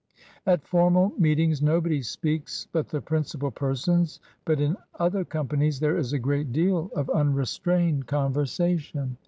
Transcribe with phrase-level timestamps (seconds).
[0.47, 6.11] At formal meetings nobody speaks but the principal persons, but in other companies there is
[6.11, 9.17] a great deal of unrestrained conversation.